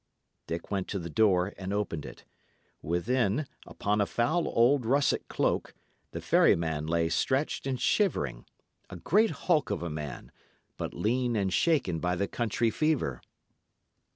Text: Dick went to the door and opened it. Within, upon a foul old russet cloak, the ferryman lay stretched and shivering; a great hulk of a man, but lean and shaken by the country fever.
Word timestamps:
Dick 0.47 0.71
went 0.71 0.87
to 0.87 0.97
the 0.97 1.11
door 1.11 1.53
and 1.59 1.71
opened 1.71 2.07
it. 2.07 2.25
Within, 2.81 3.45
upon 3.67 4.01
a 4.01 4.07
foul 4.07 4.47
old 4.47 4.83
russet 4.83 5.27
cloak, 5.27 5.75
the 6.09 6.19
ferryman 6.19 6.87
lay 6.87 7.07
stretched 7.07 7.67
and 7.67 7.79
shivering; 7.79 8.45
a 8.89 8.95
great 8.95 9.29
hulk 9.45 9.69
of 9.69 9.83
a 9.83 9.91
man, 9.91 10.31
but 10.75 10.95
lean 10.95 11.35
and 11.35 11.53
shaken 11.53 11.99
by 11.99 12.15
the 12.15 12.27
country 12.27 12.71
fever. 12.71 13.21